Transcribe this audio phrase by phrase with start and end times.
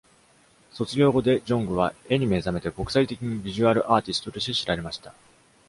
[0.73, 5.13] 卒業後、デ・ジョングは絵に目覚めて、国際的にビジュアルアーティストとして知られました。